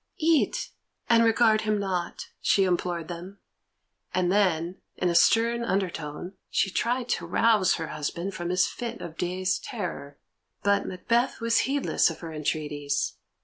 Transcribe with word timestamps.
"Eat, 0.23 0.71
and 1.11 1.23
regard 1.23 1.61
him 1.61 1.79
not," 1.79 2.29
she 2.41 2.63
implored 2.63 3.07
them, 3.07 3.37
and 4.15 4.31
then, 4.31 4.81
in 4.97 5.09
a 5.09 5.13
stern 5.13 5.63
undertone, 5.63 6.33
she 6.49 6.71
tried 6.71 7.07
to 7.09 7.27
rouse 7.27 7.75
her 7.75 7.89
husband 7.89 8.33
from 8.33 8.49
his 8.49 8.65
fit 8.65 8.99
of 8.99 9.15
dazed 9.15 9.63
terror. 9.63 10.17
But 10.63 10.87
Macbeth 10.87 11.39
was 11.39 11.59
heedless 11.69 12.09
of 12.09 12.21
her 12.21 12.33
entreaties. 12.33 13.13